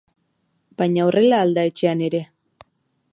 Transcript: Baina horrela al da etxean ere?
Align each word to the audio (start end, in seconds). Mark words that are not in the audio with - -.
Baina 0.81 1.03
horrela 1.09 1.43
al 1.47 1.53
da 1.59 1.67
etxean 1.73 2.03
ere? 2.09 2.23